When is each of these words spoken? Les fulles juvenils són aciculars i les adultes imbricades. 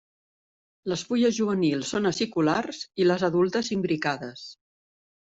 Les 0.91 1.01
fulles 1.09 1.35
juvenils 1.39 1.91
són 1.95 2.11
aciculars 2.11 2.79
i 3.05 3.07
les 3.11 3.27
adultes 3.29 3.71
imbricades. 3.77 4.49